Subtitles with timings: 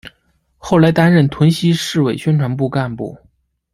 [0.57, 3.15] 后来担任屯溪市委宣传部干部。